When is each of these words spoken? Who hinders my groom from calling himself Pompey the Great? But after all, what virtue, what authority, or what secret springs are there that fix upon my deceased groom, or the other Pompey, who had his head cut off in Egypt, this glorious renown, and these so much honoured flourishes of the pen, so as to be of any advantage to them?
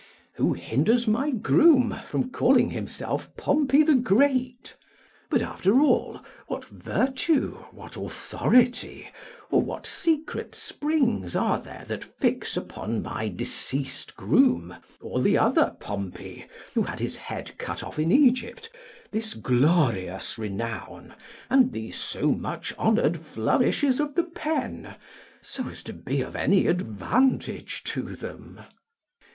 Who 0.33 0.53
hinders 0.53 1.05
my 1.05 1.29
groom 1.29 1.95
from 2.07 2.31
calling 2.31 2.71
himself 2.71 3.29
Pompey 3.37 3.83
the 3.83 3.93
Great? 3.93 4.75
But 5.29 5.43
after 5.43 5.79
all, 5.79 6.21
what 6.47 6.65
virtue, 6.65 7.57
what 7.69 7.95
authority, 7.97 9.09
or 9.51 9.61
what 9.61 9.85
secret 9.85 10.55
springs 10.55 11.35
are 11.35 11.59
there 11.59 11.85
that 11.87 12.19
fix 12.19 12.57
upon 12.57 13.03
my 13.03 13.27
deceased 13.29 14.15
groom, 14.15 14.75
or 15.01 15.21
the 15.21 15.37
other 15.37 15.75
Pompey, 15.79 16.47
who 16.73 16.81
had 16.81 16.99
his 16.99 17.15
head 17.17 17.55
cut 17.59 17.83
off 17.83 17.99
in 17.99 18.11
Egypt, 18.11 18.71
this 19.11 19.35
glorious 19.35 20.35
renown, 20.35 21.13
and 21.47 21.71
these 21.73 21.97
so 21.99 22.31
much 22.31 22.73
honoured 22.79 23.19
flourishes 23.19 23.99
of 23.99 24.15
the 24.15 24.23
pen, 24.23 24.95
so 25.43 25.67
as 25.67 25.83
to 25.83 25.93
be 25.93 26.21
of 26.21 26.35
any 26.35 26.65
advantage 26.65 27.83
to 27.83 28.15
them? 28.15 28.61